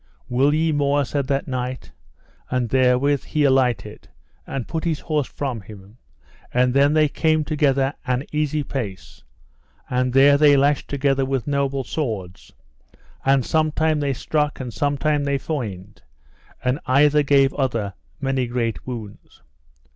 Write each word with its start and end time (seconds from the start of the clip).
Will 0.27 0.51
ye 0.51 0.71
more? 0.71 1.05
said 1.05 1.27
that 1.27 1.47
knight. 1.47 1.91
And 2.49 2.69
therewith 2.69 3.23
he 3.23 3.43
alighted, 3.43 4.09
and 4.47 4.67
put 4.67 4.83
his 4.83 5.01
horse 5.01 5.27
from 5.27 5.61
him; 5.61 5.99
and 6.51 6.73
then 6.73 6.93
they 6.93 7.07
came 7.07 7.43
together 7.45 7.93
an 8.07 8.23
easy 8.31 8.63
pace, 8.63 9.21
and 9.91 10.11
there 10.11 10.39
they 10.39 10.57
lashed 10.57 10.87
together 10.87 11.23
with 11.23 11.45
noble 11.45 11.83
swords, 11.83 12.51
and 13.23 13.45
sometime 13.45 13.99
they 13.99 14.13
struck 14.13 14.59
and 14.59 14.73
sometime 14.73 15.23
they 15.23 15.37
foined, 15.37 16.01
and 16.63 16.79
either 16.87 17.21
gave 17.21 17.53
other 17.53 17.93
many 18.19 18.47
great 18.47 18.87
wounds. 18.87 19.43